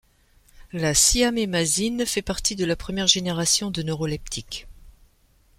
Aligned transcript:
La 0.73 0.95
cyamémazine 0.95 2.07
fait 2.07 2.23
partie 2.23 2.55
de 2.55 2.65
la 2.65 2.75
première 2.75 3.05
génération 3.05 3.69
de 3.69 3.83
neuroleptiques. 3.83 4.65